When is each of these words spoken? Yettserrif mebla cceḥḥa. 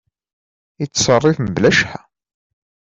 Yettserrif 0.81 1.37
mebla 1.39 1.69
cceḥḥa. 1.73 2.01